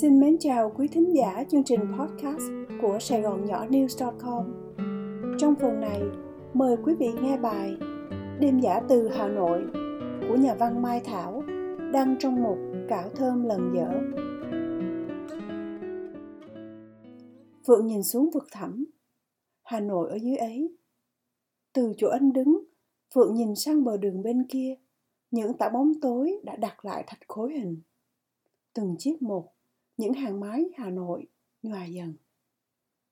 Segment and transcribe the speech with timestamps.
[0.00, 2.42] Xin mến chào quý thính giả chương trình podcast
[2.82, 4.44] của Sài Gòn Nhỏ News.com.
[5.38, 6.02] Trong phần này,
[6.54, 7.76] mời quý vị nghe bài
[8.40, 9.62] Đêm giả từ Hà Nội
[10.28, 11.42] của nhà văn Mai Thảo
[11.92, 12.56] đăng trong một
[12.88, 13.88] Cảo thơm lần dở.
[17.66, 18.84] Phượng nhìn xuống vực thẳm,
[19.62, 20.76] Hà Nội ở dưới ấy.
[21.72, 22.64] Từ chỗ anh đứng,
[23.14, 24.74] Phượng nhìn sang bờ đường bên kia,
[25.30, 27.82] những tảng bóng tối đã đặt lại thạch khối hình.
[28.74, 29.48] Từng chiếc một
[30.00, 31.26] những hàng mái Hà Nội
[31.62, 32.14] nhòa dần.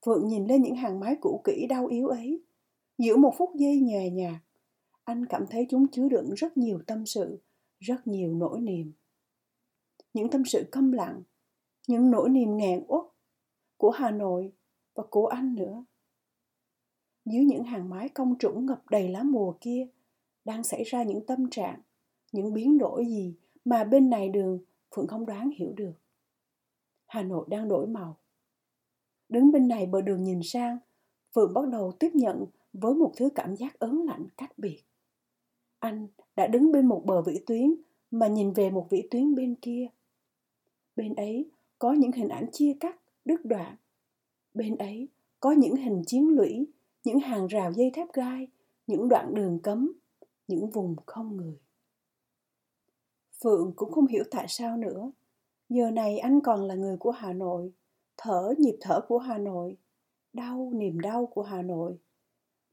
[0.05, 2.43] Phượng nhìn lên những hàng mái cũ kỹ đau yếu ấy.
[2.97, 4.41] Giữa một phút giây nhòe nhạt,
[5.03, 7.41] anh cảm thấy chúng chứa đựng rất nhiều tâm sự,
[7.79, 8.91] rất nhiều nỗi niềm.
[10.13, 11.23] Những tâm sự câm lặng,
[11.87, 13.05] những nỗi niềm nghẹn uất
[13.77, 14.51] của Hà Nội
[14.95, 15.85] và của anh nữa.
[17.25, 19.87] Dưới những hàng mái cong trũng ngập đầy lá mùa kia,
[20.45, 21.81] đang xảy ra những tâm trạng,
[22.31, 24.59] những biến đổi gì mà bên này đường
[24.95, 25.93] Phượng không đoán hiểu được.
[27.09, 28.17] Hà Nội đang đổi màu.
[29.29, 30.77] Đứng bên này bờ đường nhìn sang,
[31.35, 34.83] Phượng bắt đầu tiếp nhận với một thứ cảm giác ớn lạnh cách biệt.
[35.79, 37.75] Anh đã đứng bên một bờ vĩ tuyến
[38.11, 39.87] mà nhìn về một vĩ tuyến bên kia.
[40.95, 41.49] Bên ấy
[41.79, 43.75] có những hình ảnh chia cắt, đứt đoạn.
[44.53, 45.07] Bên ấy
[45.39, 46.67] có những hình chiến lũy,
[47.03, 48.47] những hàng rào dây thép gai,
[48.87, 49.91] những đoạn đường cấm,
[50.47, 51.59] những vùng không người.
[53.43, 55.11] Phượng cũng không hiểu tại sao nữa
[55.69, 57.73] Giờ này anh còn là người của Hà Nội,
[58.17, 59.77] thở nhịp thở của Hà Nội,
[60.33, 61.97] đau niềm đau của Hà Nội.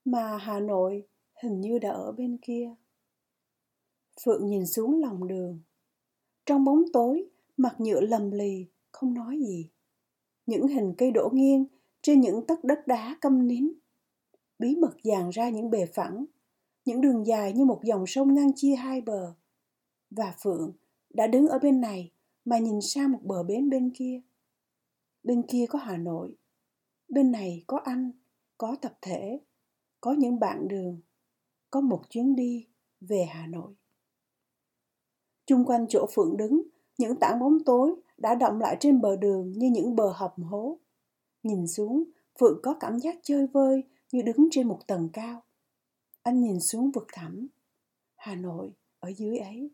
[0.05, 1.07] Mà Hà Nội
[1.43, 2.75] hình như đã ở bên kia.
[4.25, 5.61] Phượng nhìn xuống lòng đường.
[6.47, 9.71] Trong bóng tối, mặt nhựa lầm lì, không nói gì.
[10.47, 11.67] Những hình cây đổ nghiêng
[12.03, 13.73] trên những tấc đất đá câm nín.
[14.59, 16.25] Bí mật dàn ra những bề phẳng,
[16.85, 19.35] những đường dài như một dòng sông ngăn chia hai bờ.
[20.11, 20.73] Và Phượng
[21.11, 22.11] đã đứng ở bên này,
[22.47, 24.21] mà nhìn sang một bờ bến bên kia.
[25.23, 26.37] Bên kia có Hà Nội,
[27.09, 28.11] bên này có anh,
[28.59, 29.41] có tập thể,
[30.01, 31.01] có những bạn đường,
[31.71, 32.67] có một chuyến đi
[33.01, 33.75] về Hà Nội.
[35.47, 36.63] Chung quanh chỗ Phượng đứng,
[36.99, 40.79] những tảng bóng tối đã động lại trên bờ đường như những bờ hầm hố.
[41.43, 42.05] Nhìn xuống,
[42.39, 45.43] Phượng có cảm giác chơi vơi như đứng trên một tầng cao.
[46.23, 47.47] Anh nhìn xuống vực thẳm.
[48.17, 49.71] Hà Nội ở dưới ấy.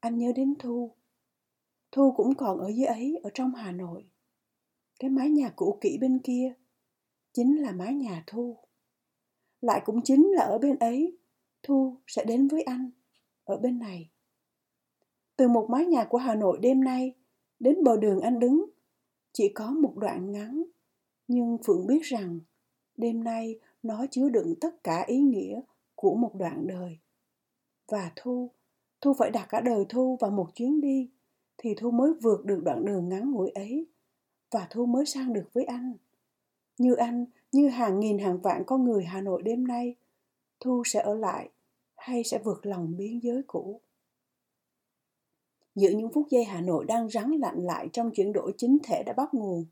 [0.00, 0.94] Anh nhớ đến Thu,
[1.92, 4.04] Thu cũng còn ở dưới ấy, ở trong Hà Nội.
[5.00, 6.54] Cái mái nhà cũ kỹ bên kia
[7.32, 8.56] chính là mái nhà Thu.
[9.60, 11.18] Lại cũng chính là ở bên ấy,
[11.62, 12.90] Thu sẽ đến với anh,
[13.44, 14.10] ở bên này.
[15.36, 17.14] Từ một mái nhà của Hà Nội đêm nay
[17.58, 18.70] đến bờ đường anh đứng,
[19.32, 20.62] chỉ có một đoạn ngắn.
[21.28, 22.40] Nhưng Phượng biết rằng
[22.96, 25.60] đêm nay nó chứa đựng tất cả ý nghĩa
[25.94, 26.98] của một đoạn đời.
[27.88, 28.50] Và Thu,
[29.00, 31.10] Thu phải đặt cả đời Thu vào một chuyến đi
[31.62, 33.86] thì Thu mới vượt được đoạn đường ngắn ngủi ấy
[34.50, 35.94] và Thu mới sang được với anh.
[36.78, 39.94] Như anh, như hàng nghìn hàng vạn con người Hà Nội đêm nay,
[40.60, 41.50] Thu sẽ ở lại
[41.96, 43.80] hay sẽ vượt lòng biên giới cũ.
[45.74, 49.02] Giữa những phút giây Hà Nội đang rắn lạnh lại trong chuyển đổi chính thể
[49.02, 49.64] đã bắt nguồn.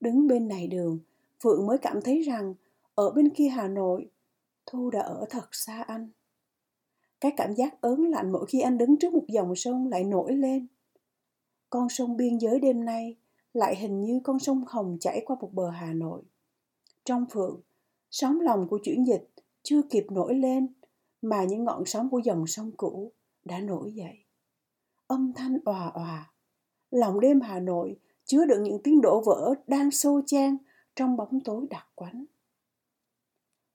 [0.00, 0.98] Đứng bên này đường,
[1.42, 2.54] Phượng mới cảm thấy rằng
[2.94, 4.10] ở bên kia Hà Nội,
[4.66, 6.10] Thu đã ở thật xa anh.
[7.20, 10.32] Cái cảm giác ớn lạnh mỗi khi anh đứng trước một dòng sông lại nổi
[10.32, 10.66] lên
[11.72, 13.16] con sông biên giới đêm nay
[13.52, 16.22] lại hình như con sông Hồng chảy qua một bờ Hà Nội.
[17.04, 17.60] Trong phượng,
[18.10, 19.30] sóng lòng của chuyển dịch
[19.62, 20.66] chưa kịp nổi lên
[21.22, 23.12] mà những ngọn sóng của dòng sông cũ
[23.44, 24.24] đã nổi dậy.
[25.06, 26.32] Âm thanh òa òa,
[26.90, 30.56] lòng đêm Hà Nội chứa đựng những tiếng đổ vỡ đang xô chan
[30.96, 32.24] trong bóng tối đặc quánh.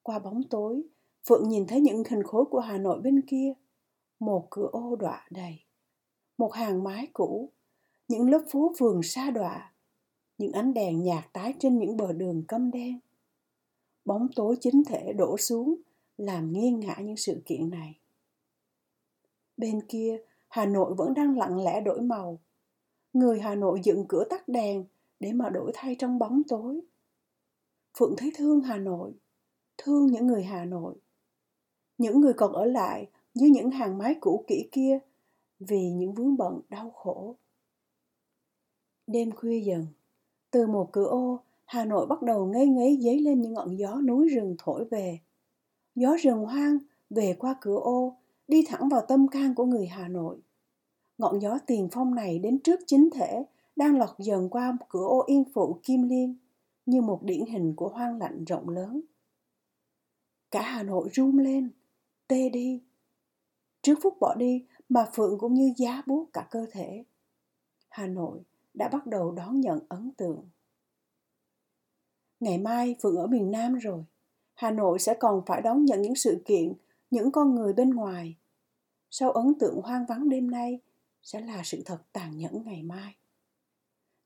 [0.04, 0.84] Qua bóng tối,
[1.30, 3.54] Phượng nhìn thấy những hình khối của Hà Nội bên kia,
[4.20, 5.60] một cửa ô đọa đầy,
[6.38, 7.52] một hàng mái cũ
[8.08, 9.74] những lớp phố phường xa đọa,
[10.38, 13.00] những ánh đèn nhạt tái trên những bờ đường câm đen.
[14.06, 15.76] Bóng tối chính thể đổ xuống,
[16.18, 18.00] làm nghiêng ngã những sự kiện này.
[19.58, 20.18] Bên kia,
[20.48, 22.40] Hà Nội vẫn đang lặng lẽ đổi màu.
[23.14, 24.86] Người Hà Nội dựng cửa tắt đèn
[25.20, 26.82] để mà đổi thay trong bóng tối.
[27.98, 29.14] Phượng thấy thương Hà Nội,
[29.78, 30.96] thương những người Hà Nội.
[31.98, 35.00] Những người còn ở lại dưới những hàng mái cũ kỹ kia
[35.60, 37.36] vì những vướng bận đau khổ.
[39.08, 39.86] Đêm khuya dần,
[40.52, 44.02] từ một cửa ô, Hà Nội bắt đầu ngây ngấy dấy lên những ngọn gió
[44.02, 45.20] núi rừng thổi về.
[45.96, 46.78] Gió rừng hoang
[47.10, 48.18] về qua cửa ô,
[48.48, 50.38] đi thẳng vào tâm can của người Hà Nội.
[51.18, 53.44] Ngọn gió tiền phong này đến trước chính thể,
[53.76, 56.38] đang lọt dần qua cửa ô yên phụ Kim Liên,
[56.86, 59.02] như một điển hình của hoang lạnh rộng lớn.
[60.52, 61.70] Cả Hà Nội rung lên,
[62.28, 62.84] tê đi.
[63.82, 67.04] Trước phút bỏ đi mà Phượng cũng như giá buốt cả cơ thể.
[67.90, 68.44] Hà Nội
[68.78, 70.50] đã bắt đầu đón nhận ấn tượng.
[72.40, 74.04] Ngày mai Phượng ở miền Nam rồi.
[74.54, 76.74] Hà Nội sẽ còn phải đón nhận những sự kiện,
[77.12, 78.36] những con người bên ngoài.
[79.10, 80.80] Sau ấn tượng hoang vắng đêm nay
[81.22, 83.16] sẽ là sự thật tàn nhẫn ngày mai.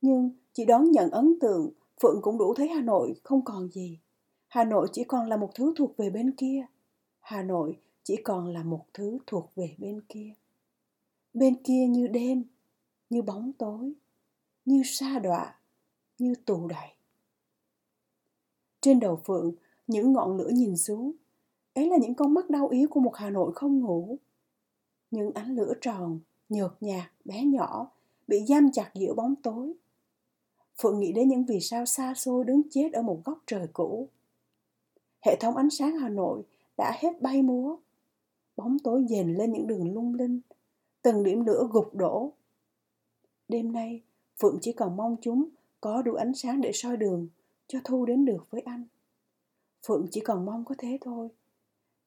[0.01, 1.71] Nhưng chỉ đón nhận ấn tượng,
[2.01, 4.00] Phượng cũng đủ thấy Hà Nội không còn gì.
[4.48, 6.65] Hà Nội chỉ còn là một thứ thuộc về bên kia.
[7.19, 10.33] Hà Nội chỉ còn là một thứ thuộc về bên kia.
[11.33, 12.44] Bên kia như đêm,
[13.09, 13.94] như bóng tối,
[14.66, 15.56] như sa đọa,
[16.18, 16.96] như tù đày.
[18.81, 19.52] Trên đầu Phượng,
[19.88, 21.12] những ngọn lửa nhìn xuống.
[21.74, 24.18] Ấy là những con mắt đau yếu của một Hà Nội không ngủ.
[25.12, 26.19] Những ánh lửa tròn,
[26.50, 27.92] nhợt nhạt, bé nhỏ,
[28.28, 29.74] bị giam chặt giữa bóng tối.
[30.81, 34.10] Phượng nghĩ đến những vì sao xa xôi đứng chết ở một góc trời cũ.
[35.25, 36.44] Hệ thống ánh sáng Hà Nội
[36.78, 37.78] đã hết bay múa.
[38.56, 40.42] Bóng tối dền lên những đường lung linh,
[41.02, 42.34] từng điểm lửa gục đổ.
[43.48, 44.02] Đêm nay,
[44.41, 45.45] Phượng chỉ còn mong chúng
[45.81, 47.27] có đủ ánh sáng để soi đường,
[47.67, 48.85] cho Thu đến được với anh.
[49.83, 51.29] Phượng chỉ còn mong có thế thôi.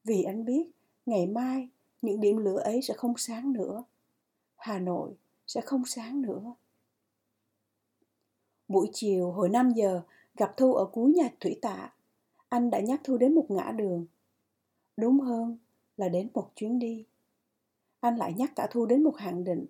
[0.04, 0.66] Vì anh biết,
[1.06, 1.68] ngày mai,
[2.02, 3.84] những điểm lửa ấy sẽ không sáng nữa.
[4.56, 5.12] Hà Nội
[5.46, 6.54] sẽ không sáng nữa.
[8.68, 10.02] Buổi chiều, hồi 5 giờ,
[10.36, 11.92] gặp Thu ở cuối nhà thủy tạ.
[12.48, 14.06] Anh đã nhắc Thu đến một ngã đường.
[14.96, 15.58] Đúng hơn
[15.96, 17.04] là đến một chuyến đi.
[18.00, 19.66] Anh lại nhắc cả Thu đến một hạn định.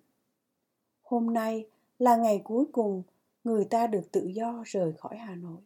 [1.03, 1.67] Hôm nay
[1.99, 3.03] là ngày cuối cùng
[3.43, 5.61] người ta được tự do rời khỏi Hà Nội.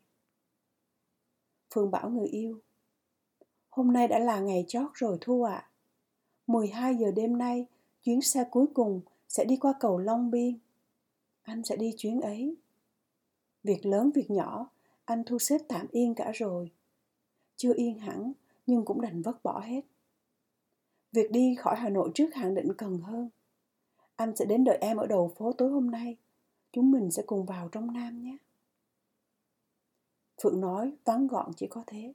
[1.73, 2.59] Phương bảo người yêu.
[3.69, 5.55] Hôm nay đã là ngày chót rồi Thu ạ.
[5.55, 5.69] À.
[6.47, 7.65] 12 giờ đêm nay,
[8.01, 10.59] chuyến xe cuối cùng sẽ đi qua cầu Long Biên.
[11.41, 12.55] Anh sẽ đi chuyến ấy.
[13.63, 14.69] Việc lớn việc nhỏ,
[15.05, 16.71] anh thu xếp tạm yên cả rồi.
[17.55, 18.33] Chưa yên hẳn,
[18.67, 19.81] nhưng cũng đành vất bỏ hết.
[21.11, 23.29] Việc đi khỏi Hà Nội trước hạn định cần hơn.
[24.19, 26.17] Anh sẽ đến đợi em ở đầu phố tối hôm nay.
[26.71, 28.37] Chúng mình sẽ cùng vào trong Nam nhé.
[30.43, 32.13] Phượng nói vắn gọn chỉ có thế.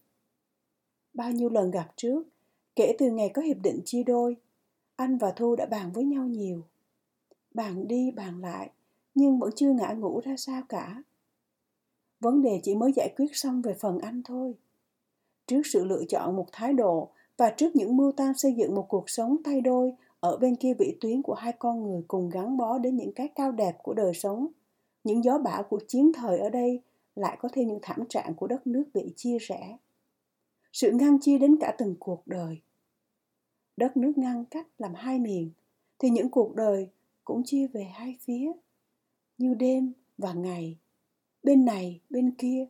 [1.14, 2.24] Bao nhiêu lần gặp trước,
[2.76, 4.36] kể từ ngày có hiệp định chia đôi,
[4.96, 6.62] anh và Thu đã bàn với nhau nhiều.
[7.54, 8.70] Bàn đi bàn lại,
[9.14, 11.02] nhưng vẫn chưa ngã ngủ ra sao cả.
[12.20, 14.54] Vấn đề chỉ mới giải quyết xong về phần anh thôi.
[15.46, 18.86] Trước sự lựa chọn một thái độ và trước những mưu toan xây dựng một
[18.88, 19.92] cuộc sống thay đôi
[20.24, 23.28] ở bên kia vĩ tuyến của hai con người cùng gắn bó đến những cái
[23.28, 24.46] cao đẹp của đời sống,
[25.04, 26.80] những gió bão của chiến thời ở đây
[27.14, 29.78] lại có thêm những thảm trạng của đất nước bị chia rẽ.
[30.72, 32.60] Sự ngăn chia đến cả từng cuộc đời.
[33.76, 35.50] Đất nước ngăn cách làm hai miền,
[35.98, 36.88] thì những cuộc đời
[37.24, 38.52] cũng chia về hai phía,
[39.38, 40.76] như đêm và ngày,
[41.42, 42.66] bên này bên kia,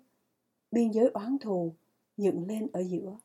[0.71, 1.75] biên giới oán thù
[2.17, 3.17] dựng lên ở giữa.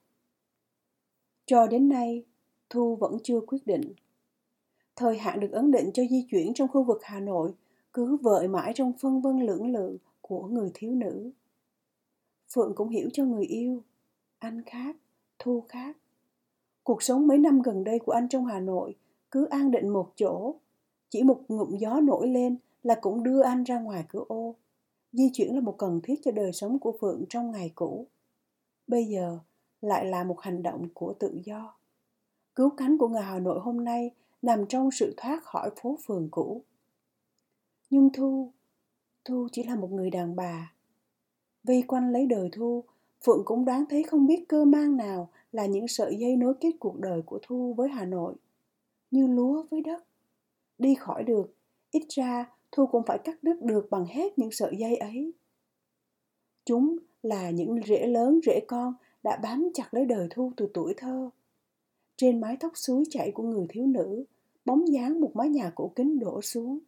[1.46, 2.24] Cho đến nay,
[2.70, 3.94] Thu vẫn chưa quyết định.
[5.00, 7.54] Thời hạn được ấn định cho di chuyển trong khu vực Hà Nội
[7.94, 11.32] cứ vợi mãi trong phân vân lưỡng lự của người thiếu nữ.
[12.54, 13.84] Phượng cũng hiểu cho người yêu.
[14.40, 14.96] Anh khác,
[15.40, 15.98] Thu khác.
[16.84, 18.96] Cuộc sống mấy năm gần đây của anh trong Hà Nội
[19.32, 20.56] cứ an định một chỗ.
[21.10, 24.56] Chỉ một ngụm gió nổi lên là cũng đưa anh ra ngoài cửa ô.
[25.12, 28.08] Di chuyển là một cần thiết cho đời sống của Phượng trong ngày cũ.
[28.88, 29.40] Bây giờ
[29.82, 31.78] lại là một hành động của tự do.
[32.56, 36.28] Cứu cánh của người Hà Nội hôm nay nằm trong sự thoát khỏi phố phường
[36.32, 36.64] cũ.
[37.90, 38.52] Nhưng Thu
[39.26, 40.74] Thu chỉ là một người đàn bà.
[41.64, 42.84] Vây quanh lấy đời Thu,
[43.26, 46.72] Phượng cũng đoán thấy không biết cơ mang nào là những sợi dây nối kết
[46.80, 48.36] cuộc đời của Thu với Hà Nội.
[49.12, 50.04] Như lúa với đất.
[50.78, 51.56] Đi khỏi được,
[51.92, 55.34] ít ra Thu cũng phải cắt đứt được bằng hết những sợi dây ấy.
[56.66, 58.94] Chúng là những rễ lớn rễ con
[59.24, 61.30] đã bám chặt lấy đời Thu từ tuổi thơ.
[62.20, 64.24] Trên mái tóc suối chảy của người thiếu nữ,
[64.66, 66.80] bóng dáng một mái nhà cổ kính đổ xuống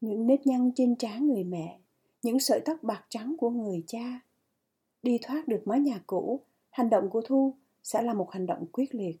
[0.00, 1.80] những nếp nhăn trên trán người mẹ,
[2.22, 4.20] những sợi tóc bạc trắng của người cha.
[5.02, 6.40] Đi thoát được mái nhà cũ,
[6.70, 9.16] hành động của Thu sẽ là một hành động quyết liệt.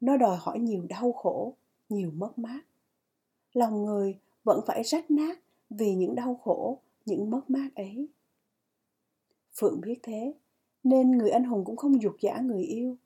[0.00, 1.54] Nó đòi hỏi nhiều đau khổ,
[1.88, 2.60] nhiều mất mát.
[3.52, 5.40] Lòng người vẫn phải rách nát
[5.70, 8.08] vì những đau khổ, những mất mát ấy.
[9.60, 10.34] Phượng biết thế,
[10.84, 12.96] nên người anh hùng cũng không dục giả người yêu.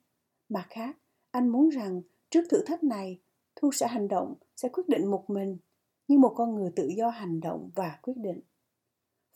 [0.48, 0.96] Mặt khác,
[1.30, 3.20] anh muốn rằng trước thử thách này,
[3.56, 5.58] Thu sẽ hành động, sẽ quyết định một mình
[6.08, 8.40] như một con người tự do hành động và quyết định.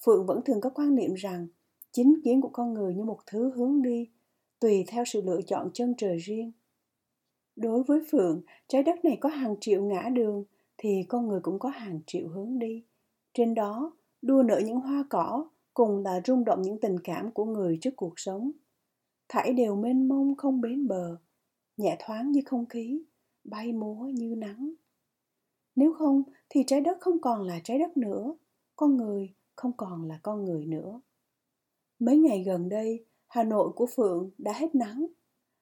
[0.04, 1.46] Phượng vẫn thường có quan niệm rằng
[1.92, 4.10] chính kiến của con người như một thứ hướng đi,
[4.60, 6.52] tùy theo sự lựa chọn chân trời riêng.
[7.56, 10.44] Đối với Phượng, trái đất này có hàng triệu ngã đường,
[10.78, 12.84] thì con người cũng có hàng triệu hướng đi.
[13.34, 17.44] Trên đó, đua nở những hoa cỏ, cùng là rung động những tình cảm của
[17.44, 18.50] người trước cuộc sống.
[19.28, 21.16] Thảy đều mênh mông không bến bờ,
[21.76, 23.02] nhẹ thoáng như không khí,
[23.44, 24.74] bay múa như nắng.
[25.76, 28.34] Nếu không thì trái đất không còn là trái đất nữa,
[28.76, 31.00] con người không còn là con người nữa.
[31.98, 35.06] Mấy ngày gần đây, Hà Nội của Phượng đã hết nắng.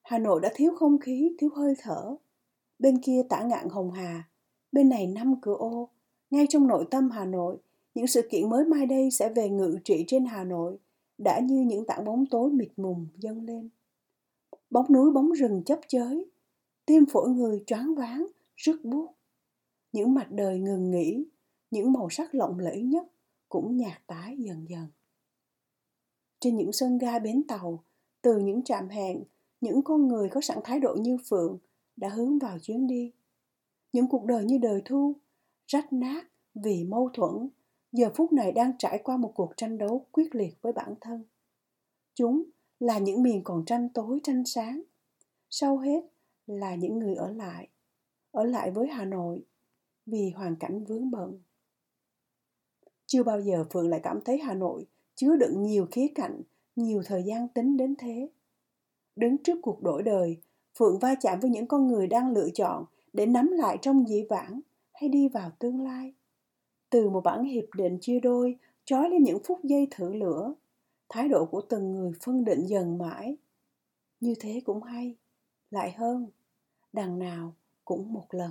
[0.02, 2.16] Hà Nội đã thiếu không khí, thiếu hơi thở.
[2.78, 4.28] Bên kia tả ngạn Hồng Hà,
[4.72, 5.88] bên này năm cửa ô.
[6.30, 7.58] Ngay trong nội tâm Hà Nội,
[7.94, 10.78] những sự kiện mới mai đây sẽ về ngự trị trên Hà Nội,
[11.18, 13.68] đã như những tảng bóng tối mịt mùng dâng lên.
[14.72, 16.30] Bóng núi bóng rừng chấp chới,
[16.86, 18.26] tim phổi người choáng váng,
[18.56, 19.14] rứt buốt.
[19.92, 21.24] Những mặt đời ngừng nghỉ,
[21.70, 23.06] những màu sắc lộng lẫy nhất
[23.48, 24.86] cũng nhạt tái dần dần.
[26.40, 27.84] Trên những sân ga bến tàu,
[28.22, 29.24] từ những trạm hẹn,
[29.60, 31.58] những con người có sẵn thái độ như Phượng
[31.96, 33.12] đã hướng vào chuyến đi.
[33.92, 35.16] Những cuộc đời như đời thu,
[35.66, 36.22] rách nát
[36.54, 37.48] vì mâu thuẫn,
[37.92, 41.24] giờ phút này đang trải qua một cuộc tranh đấu quyết liệt với bản thân.
[42.14, 42.42] Chúng
[42.82, 44.82] là những miền còn tranh tối tranh sáng.
[45.50, 46.00] Sau hết
[46.46, 47.68] là những người ở lại,
[48.30, 49.44] ở lại với Hà Nội
[50.06, 51.40] vì hoàn cảnh vướng bận.
[53.06, 56.42] Chưa bao giờ Phượng lại cảm thấy Hà Nội chứa đựng nhiều khía cạnh,
[56.76, 58.28] nhiều thời gian tính đến thế.
[59.16, 60.36] Đứng trước cuộc đổi đời,
[60.78, 64.26] Phượng va chạm với những con người đang lựa chọn để nắm lại trong dĩ
[64.28, 64.60] vãng
[64.92, 66.14] hay đi vào tương lai.
[66.90, 70.54] Từ một bản hiệp định chia đôi, trói lên những phút giây thử lửa,
[71.12, 73.36] thái độ của từng người phân định dần mãi.
[74.20, 75.16] Như thế cũng hay,
[75.70, 76.26] lại hơn,
[76.92, 77.54] đằng nào
[77.84, 78.50] cũng một lần.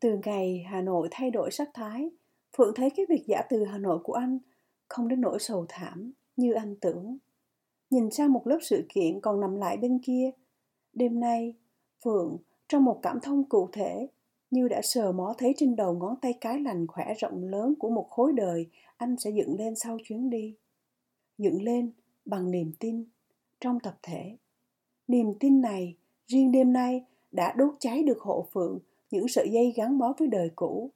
[0.00, 2.10] Từ ngày Hà Nội thay đổi sắc thái,
[2.56, 4.38] Phượng thấy cái việc giả từ Hà Nội của anh
[4.88, 7.18] không đến nỗi sầu thảm như anh tưởng.
[7.90, 10.30] Nhìn sang một lớp sự kiện còn nằm lại bên kia.
[10.92, 11.54] Đêm nay,
[12.04, 12.36] Phượng
[12.68, 14.08] trong một cảm thông cụ thể
[14.50, 17.90] như đã sờ mó thấy trên đầu ngón tay cái lành khỏe rộng lớn của
[17.90, 20.56] một khối đời anh sẽ dựng lên sau chuyến đi.
[21.42, 21.92] Dựng lên
[22.24, 23.04] bằng niềm tin
[23.60, 24.36] trong tập thể.
[25.08, 25.96] Niềm tin này
[26.26, 28.78] riêng đêm nay đã đốt cháy được hộ phượng
[29.10, 30.90] những sợi dây gắn bó với đời cũ.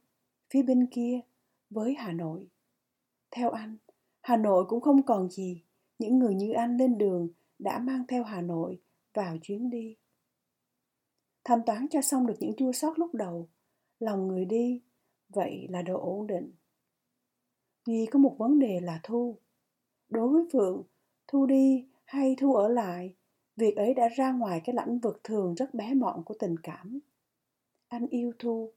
[0.51, 1.21] Phía bên kia
[1.71, 2.47] với Hà Nội.
[3.31, 3.77] Theo anh,
[4.21, 5.63] Hà Nội cũng không còn gì.
[5.99, 8.81] Những người như anh lên đường đã mang theo Hà Nội
[9.15, 9.97] vào chuyến đi.
[11.45, 13.49] Thanh toán cho xong được những chua sót lúc đầu,
[14.01, 14.83] lòng người đi,
[15.29, 16.53] vậy là độ ổn định.
[17.87, 19.37] Duy có một vấn đề là Thu.
[20.09, 20.83] Đối với Phượng,
[21.29, 23.15] Thu đi hay Thu ở lại,
[23.57, 26.99] việc ấy đã ra ngoài cái lãnh vực thường rất bé mọn của tình cảm.
[27.89, 28.73] Anh yêu Thu,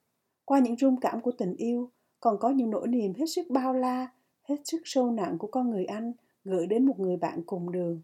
[0.46, 3.74] qua những rung cảm của tình yêu, còn có những nỗi niềm hết sức bao
[3.74, 7.72] la, hết sức sâu nặng của con người anh gửi đến một người bạn cùng
[7.72, 8.02] đường.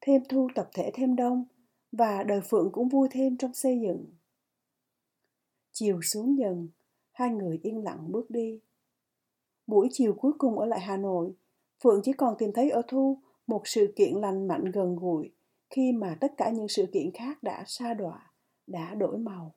[0.00, 1.44] Thêm thu tập thể thêm đông,
[1.92, 4.06] và đời Phượng cũng vui thêm trong xây dựng.
[5.72, 6.68] Chiều xuống dần,
[7.12, 8.60] hai người yên lặng bước đi.
[9.66, 11.34] Buổi chiều cuối cùng ở lại Hà Nội,
[11.82, 15.32] Phượng chỉ còn tìm thấy ở Thu một sự kiện lành mạnh gần gũi
[15.70, 18.32] khi mà tất cả những sự kiện khác đã sa đọa,
[18.66, 19.54] đã đổi màu.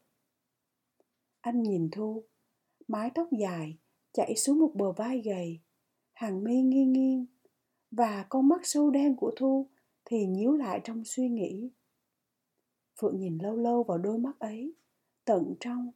[1.41, 2.23] Anh nhìn Thu,
[2.87, 3.77] mái tóc dài
[4.13, 5.59] chảy xuống một bờ vai gầy,
[6.13, 7.25] hàng mi nghiêng nghiêng,
[7.91, 9.69] và con mắt sâu đen của Thu
[10.05, 11.71] thì nhíu lại trong suy nghĩ.
[13.01, 14.73] Phượng nhìn lâu lâu vào đôi mắt ấy,
[15.25, 15.91] tận trong,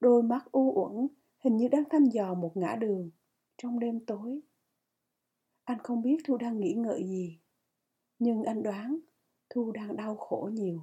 [0.00, 1.08] đôi mắt u uẩn,
[1.44, 3.10] hình như đang thăm dò một ngã đường
[3.58, 4.40] trong đêm tối.
[5.70, 7.38] Anh không biết Thu đang nghĩ ngợi gì,
[8.18, 8.98] nhưng anh đoán
[9.50, 10.80] Thu đang đau khổ nhiều.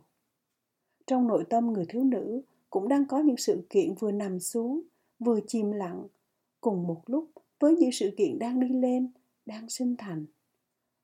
[1.08, 4.82] Trong nội tâm người thiếu nữ cũng đang có những sự kiện vừa nằm xuống,
[5.20, 6.08] vừa chìm lặng,
[6.62, 9.12] cùng một lúc với những sự kiện đang đi lên,
[9.46, 10.26] đang sinh thành.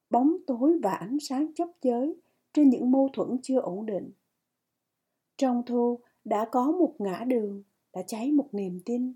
[0.09, 2.15] Bóng tối và ánh sáng chấp chới
[2.53, 4.11] trên những mâu thuẫn chưa ổn định.
[5.37, 7.63] Trong thu đã có một ngã đường,
[7.93, 9.13] đã cháy một niềm tin.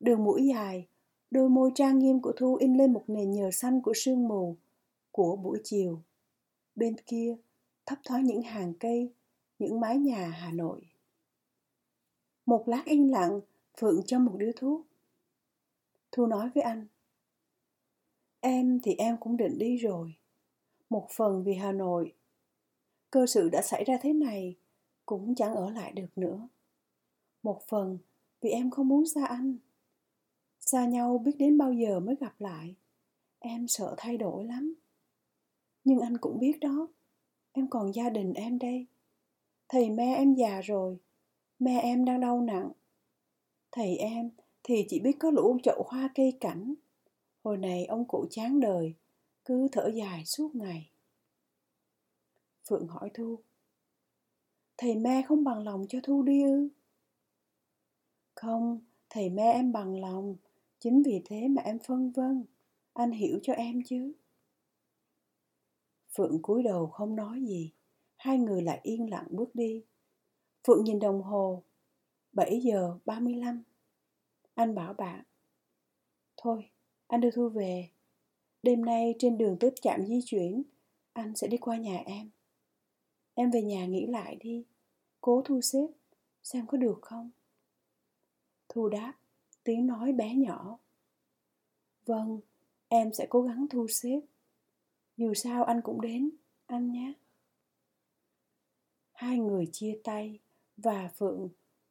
[0.00, 0.86] Đường mũi dài,
[1.34, 4.56] đôi môi trang nghiêm của Thu in lên một nền nhờ xanh của sương mù,
[5.10, 6.02] của buổi chiều.
[6.74, 7.36] Bên kia,
[7.86, 9.12] thấp thoáng những hàng cây,
[9.58, 10.80] những mái nhà Hà Nội.
[12.46, 13.40] Một lát yên lặng,
[13.78, 14.86] Phượng cho một điếu thuốc.
[16.12, 16.86] Thu nói với anh.
[18.40, 20.14] Em thì em cũng định đi rồi.
[20.90, 22.12] Một phần vì Hà Nội.
[23.10, 24.56] Cơ sự đã xảy ra thế này,
[25.06, 26.48] cũng chẳng ở lại được nữa.
[27.42, 27.98] Một phần
[28.40, 29.56] vì em không muốn xa anh.
[30.66, 32.74] Xa nhau biết đến bao giờ mới gặp lại.
[33.38, 34.74] Em sợ thay đổi lắm.
[35.84, 36.88] Nhưng anh cũng biết đó,
[37.52, 38.86] em còn gia đình em đây.
[39.68, 40.98] Thầy mẹ em già rồi,
[41.58, 42.72] mẹ em đang đau nặng.
[43.72, 44.30] Thầy em
[44.62, 46.74] thì chỉ biết có lũ chậu hoa cây cảnh.
[47.44, 48.94] Hồi này ông cụ chán đời,
[49.44, 50.90] cứ thở dài suốt ngày.
[52.68, 53.38] Phượng hỏi Thu,
[54.76, 56.68] thầy me không bằng lòng cho Thu đi ư?
[58.34, 58.80] Không,
[59.10, 60.36] thầy me em bằng lòng,
[60.84, 62.44] chính vì thế mà em phân vân,
[62.92, 64.12] anh hiểu cho em chứ.
[66.16, 67.72] Phượng cúi đầu không nói gì,
[68.16, 69.84] hai người lại yên lặng bước đi.
[70.66, 71.62] Phượng nhìn đồng hồ,
[72.32, 73.62] 7 giờ 35.
[74.54, 75.24] Anh bảo bạn.
[76.36, 76.70] Thôi,
[77.06, 77.88] anh đưa Thu về.
[78.62, 80.62] Đêm nay trên đường tới trạm di chuyển,
[81.12, 82.30] anh sẽ đi qua nhà em.
[83.34, 84.64] Em về nhà nghĩ lại đi,
[85.20, 85.86] cố thu xếp,
[86.42, 87.30] xem có được không?
[88.68, 89.14] Thu đáp,
[89.64, 90.78] tiếng nói bé nhỏ.
[92.06, 92.40] Vâng,
[92.88, 94.20] em sẽ cố gắng thu xếp.
[95.16, 96.30] Dù sao anh cũng đến,
[96.66, 97.12] anh nhé.
[99.12, 100.38] Hai người chia tay
[100.76, 101.48] và Phượng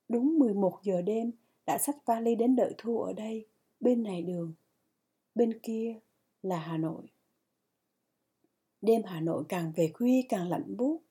[0.09, 1.31] đúng 11 giờ đêm
[1.65, 3.45] đã xách vali đến đợi Thu ở đây,
[3.79, 4.53] bên này đường.
[5.35, 5.99] Bên kia
[6.41, 7.03] là Hà Nội.
[8.81, 11.01] Đêm Hà Nội càng về khuya càng lạnh buốt,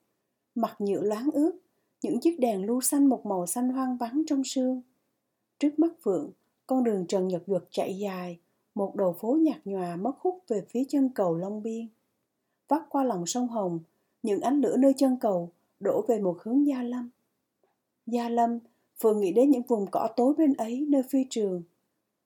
[0.55, 1.59] mặt nhựa loáng ướt,
[2.01, 4.81] những chiếc đèn lưu xanh một màu xanh hoang vắng trong sương.
[5.59, 6.31] Trước mắt Phượng,
[6.67, 8.39] con đường Trần Nhật Duật chạy dài,
[8.75, 11.87] một đầu phố nhạt nhòa mất hút về phía chân cầu Long Biên.
[12.67, 13.79] Vắt qua lòng sông Hồng,
[14.23, 17.09] những ánh lửa nơi chân cầu đổ về một hướng Gia Lâm.
[18.05, 18.59] Gia Lâm,
[18.99, 21.63] Phượng nghĩ đến những vùng cỏ tối bên ấy nơi phi trường.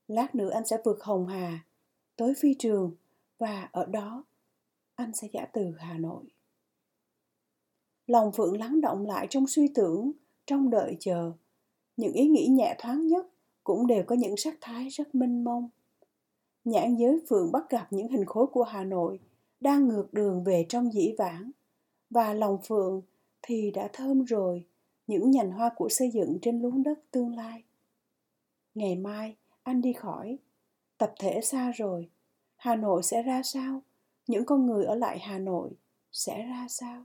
[0.07, 1.65] Lát nữa anh sẽ vượt Hồng Hà,
[2.15, 2.91] tới phi trường,
[3.37, 4.23] và ở đó
[4.95, 6.23] anh sẽ giả từ Hà Nội.
[8.07, 10.11] Lòng Phượng lắng động lại trong suy tưởng,
[10.45, 11.31] trong đợi chờ.
[11.97, 13.27] Những ý nghĩ nhẹ thoáng nhất
[13.67, 15.69] cũng đều có những sắc thái rất mênh mông.
[16.65, 19.19] Nhãn giới Phượng bắt gặp những hình khối của Hà Nội
[19.59, 21.51] đang ngược đường về trong dĩ vãng.
[22.09, 23.01] Và lòng Phượng
[23.41, 24.65] thì đã thơm rồi
[25.07, 27.63] những nhành hoa của xây dựng trên luống đất tương lai.
[28.75, 30.37] Ngày mai anh đi khỏi,
[30.97, 32.09] tập thể xa rồi,
[32.55, 33.81] Hà Nội sẽ ra sao?
[34.27, 35.71] Những con người ở lại Hà Nội
[36.11, 37.03] sẽ ra sao?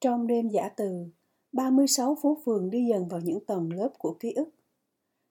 [0.00, 1.06] Trong đêm giả từ,
[1.52, 4.50] 36 phố phường đi dần vào những tầng lớp của ký ức.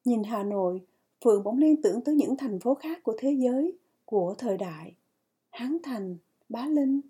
[0.05, 0.81] Nhìn Hà Nội,
[1.23, 4.95] Phượng bỗng liên tưởng tới những thành phố khác của thế giới, của thời đại.
[5.49, 6.17] Hán Thành,
[6.49, 7.01] Bá Linh,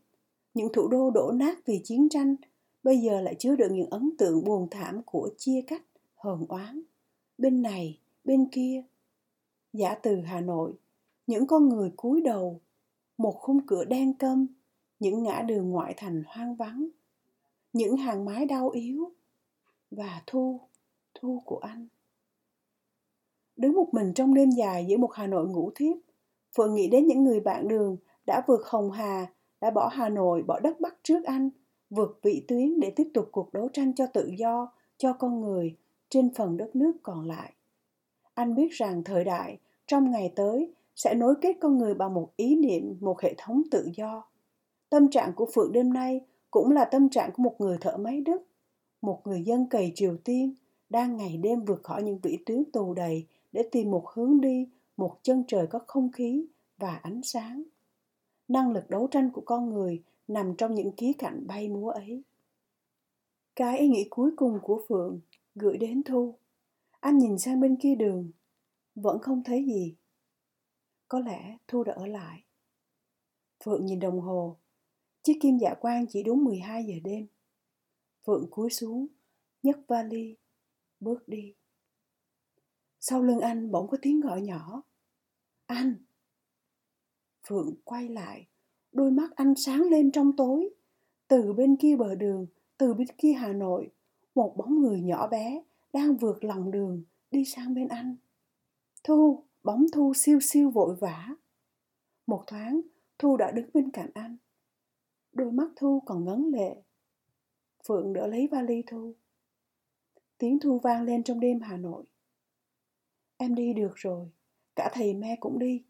[0.54, 2.36] những thủ đô đổ nát vì chiến tranh,
[2.84, 5.84] bây giờ lại chứa đựng những ấn tượng buồn thảm của chia cách,
[6.16, 6.82] hờn oán.
[7.38, 8.84] Bên này, bên kia.
[9.74, 10.74] Giả từ Hà Nội,
[11.28, 12.62] những con người cúi đầu,
[13.18, 14.48] một khung cửa đen câm,
[15.00, 16.90] những ngã đường ngoại thành hoang vắng,
[17.74, 19.12] những hàng mái đau yếu
[19.92, 20.60] và thu,
[21.14, 21.88] thu của anh.
[23.60, 25.98] Đứng một mình trong đêm dài giữa một Hà Nội ngủ thiếp,
[26.58, 30.44] Phượng nghĩ đến những người bạn đường đã vượt Hồng Hà, đã bỏ Hà Nội,
[30.48, 31.50] bỏ đất Bắc trước anh,
[31.90, 35.76] vượt vị tuyến để tiếp tục cuộc đấu tranh cho tự do, cho con người
[36.10, 37.54] trên phần đất nước còn lại.
[38.34, 42.30] Anh biết rằng thời đại trong ngày tới sẽ nối kết con người bằng một
[42.36, 44.24] ý niệm, một hệ thống tự do.
[44.90, 48.22] Tâm trạng của Phượng đêm nay cũng là tâm trạng của một người thợ máy
[48.22, 48.42] Đức,
[49.02, 50.54] một người dân cày Triều Tiên
[50.90, 54.70] đang ngày đêm vượt khỏi những vĩ tuyến tù đầy để tìm một hướng đi,
[54.98, 56.46] một chân trời có không khí
[56.78, 57.64] và ánh sáng.
[58.48, 62.24] Năng lực đấu tranh của con người nằm trong những khía cạnh bay múa ấy.
[63.56, 65.20] Cái ý nghĩ cuối cùng của Phượng
[65.56, 66.36] gửi đến Thu.
[67.00, 68.32] Anh nhìn sang bên kia đường,
[68.96, 69.96] vẫn không thấy gì.
[71.08, 72.44] Có lẽ Thu đã ở lại.
[73.64, 74.58] Phượng nhìn đồng hồ,
[75.24, 77.28] chiếc kim dạ quang chỉ đúng 12 giờ đêm.
[78.26, 79.08] Phượng cúi xuống,
[79.64, 80.36] nhấc vali,
[81.00, 81.54] bước đi.
[83.10, 84.84] Sau lưng anh bỗng có tiếng gọi nhỏ.
[85.66, 85.96] Anh!
[87.48, 88.48] Phượng quay lại,
[88.92, 90.70] đôi mắt anh sáng lên trong tối.
[91.28, 93.92] Từ bên kia bờ đường, từ bên kia Hà Nội,
[94.36, 98.16] một bóng người nhỏ bé đang vượt lòng đường đi sang bên anh.
[99.04, 101.30] Thu, bóng Thu siêu siêu vội vã.
[102.28, 102.82] Một thoáng,
[103.20, 104.38] Thu đã đứng bên cạnh anh.
[105.32, 106.76] Đôi mắt Thu còn ngấn lệ.
[107.88, 109.14] Phượng đỡ lấy vali Thu.
[110.38, 112.06] Tiếng Thu vang lên trong đêm Hà Nội.
[113.42, 114.30] Em đi được rồi,
[114.76, 115.84] cả thầy me cũng đi,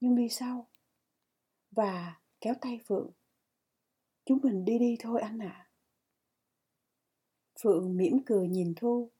[0.00, 0.68] nhưng đi sau.
[1.70, 3.10] Và kéo tay Phượng.
[4.24, 5.48] Chúng mình đi đi thôi anh ạ.
[5.48, 5.70] À.
[7.62, 9.10] Phượng mỉm cười nhìn Thu.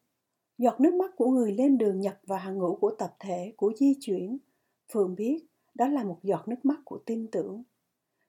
[0.58, 3.72] Giọt nước mắt của người lên đường nhập vào hàng ngũ của tập thể, của
[3.76, 4.38] di chuyển.
[4.92, 7.62] Phượng biết đó là một giọt nước mắt của tin tưởng.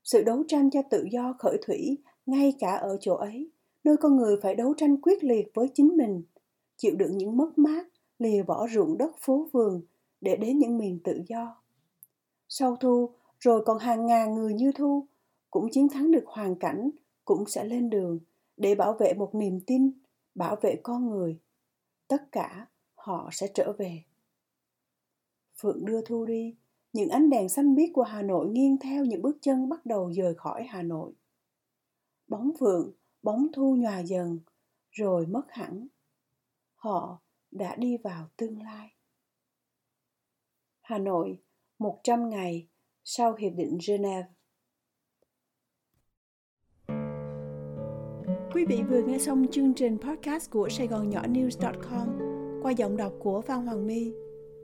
[0.04, 3.52] Sự đấu tranh cho tự do khởi thủy ngay cả ở chỗ ấy,
[3.84, 6.24] nơi con người phải đấu tranh quyết liệt với chính mình,
[6.78, 7.91] chịu đựng những mất mát,
[8.22, 9.82] lìa bỏ ruộng đất phố vườn
[10.22, 11.62] để đến những miền tự do.
[12.48, 15.08] Sau thu, rồi còn hàng ngàn người như Thu
[15.52, 16.90] cũng chiến thắng được hoàn cảnh,
[17.26, 18.20] cũng sẽ lên đường
[18.58, 19.92] để bảo vệ một niềm tin,
[20.36, 21.40] bảo vệ con người.
[22.08, 24.04] Tất cả họ sẽ trở về.
[25.58, 26.56] Phượng đưa Thu đi,
[26.94, 30.12] những ánh đèn xanh biếc của Hà Nội nghiêng theo những bước chân bắt đầu
[30.12, 31.14] rời khỏi Hà Nội.
[32.28, 32.92] Bóng Phượng,
[33.24, 34.40] bóng Thu nhòa dần,
[34.92, 35.88] rồi mất hẳn.
[36.76, 38.96] Họ đã đi vào tương lai.
[40.82, 41.44] Hà Nội,
[41.80, 42.68] 100 ngày
[43.04, 44.28] sau Hiệp định Geneva.
[48.54, 52.08] Quý vị vừa nghe xong chương trình podcast của Sài Gòn Nhỏ News.com
[52.64, 54.14] qua giọng đọc của Phan Hoàng My.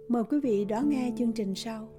[0.08, 1.97] Mời quý vị đón nghe chương trình sau.